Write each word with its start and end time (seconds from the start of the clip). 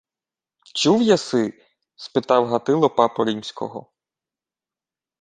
—Чув 0.75 1.01
єси?— 1.01 1.65
спитав 1.95 2.47
Гатило 2.47 2.89
папу 2.89 3.23
римського. 3.25 3.91